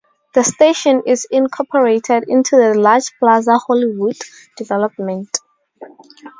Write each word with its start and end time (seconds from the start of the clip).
The 0.33 0.41
station 0.43 1.03
is 1.05 1.27
incorporated 1.29 2.23
into 2.27 2.55
the 2.57 2.73
large 2.73 3.13
Plaza 3.19 3.59
Hollywood 3.59 4.17
development. 4.57 5.37